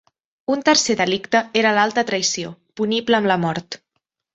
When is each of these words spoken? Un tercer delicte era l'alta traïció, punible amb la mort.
Un 0.55 0.63
tercer 0.69 0.95
delicte 1.01 1.43
era 1.63 1.75
l'alta 1.81 2.07
traïció, 2.11 2.53
punible 2.83 3.23
amb 3.23 3.35
la 3.35 3.43
mort. 3.49 3.85